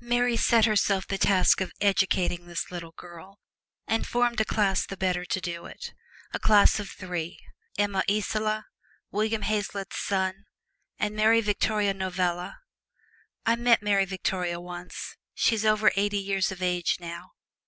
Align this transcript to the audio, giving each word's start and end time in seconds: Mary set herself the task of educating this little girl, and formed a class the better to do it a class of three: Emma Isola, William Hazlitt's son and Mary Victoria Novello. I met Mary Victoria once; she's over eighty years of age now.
Mary 0.00 0.36
set 0.36 0.66
herself 0.66 1.04
the 1.04 1.18
task 1.18 1.60
of 1.60 1.72
educating 1.80 2.46
this 2.46 2.70
little 2.70 2.92
girl, 2.92 3.40
and 3.88 4.06
formed 4.06 4.40
a 4.40 4.44
class 4.44 4.86
the 4.86 4.96
better 4.96 5.24
to 5.24 5.40
do 5.40 5.66
it 5.66 5.92
a 6.32 6.38
class 6.38 6.78
of 6.78 6.88
three: 6.90 7.40
Emma 7.76 8.04
Isola, 8.08 8.66
William 9.10 9.42
Hazlitt's 9.42 9.98
son 9.98 10.44
and 10.96 11.16
Mary 11.16 11.40
Victoria 11.40 11.92
Novello. 11.92 12.52
I 13.44 13.56
met 13.56 13.82
Mary 13.82 14.04
Victoria 14.04 14.60
once; 14.60 15.16
she's 15.34 15.64
over 15.64 15.90
eighty 15.96 16.18
years 16.18 16.52
of 16.52 16.62
age 16.62 16.98
now. 17.00 17.32